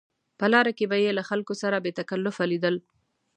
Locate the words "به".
0.91-0.97